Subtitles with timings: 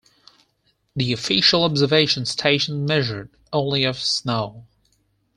[0.95, 4.65] The official observation station measured only of snow.